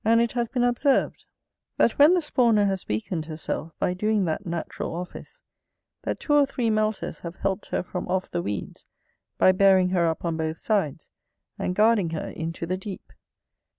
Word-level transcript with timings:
And 0.03 0.19
it 0.19 0.31
has 0.31 0.47
been 0.49 0.63
observed, 0.63 1.25
that 1.77 1.99
when 1.99 2.15
the 2.15 2.21
spawner 2.21 2.65
has 2.65 2.87
weakened 2.87 3.25
herself 3.25 3.73
by 3.77 3.93
doing 3.93 4.25
that 4.25 4.47
natural 4.47 4.95
office, 4.95 5.43
that 6.01 6.19
two 6.19 6.33
or 6.33 6.47
three 6.47 6.71
melters 6.71 7.19
have 7.19 7.35
helped 7.35 7.67
her 7.67 7.83
from 7.83 8.07
off 8.07 8.27
the 8.31 8.41
weeds, 8.41 8.87
by 9.37 9.51
bearing 9.51 9.89
her 9.89 10.07
up 10.07 10.25
on 10.25 10.37
both 10.37 10.57
sides, 10.57 11.11
and 11.59 11.75
guarding 11.75 12.09
her 12.09 12.29
into 12.29 12.65
the 12.65 12.77
deep. 12.77 13.13